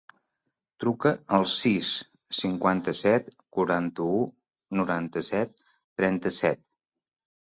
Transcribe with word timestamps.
Truca 0.83 1.09
al 1.35 1.43
sis, 1.49 1.89
cinquanta-set, 2.37 3.29
quaranta-u, 3.57 4.15
noranta-set, 4.79 5.53
trenta-set. 6.03 6.63